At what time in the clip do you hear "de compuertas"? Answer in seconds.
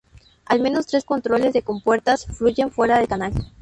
1.53-2.25